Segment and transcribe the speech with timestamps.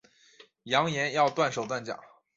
[0.63, 1.99] 扬言要断手断脚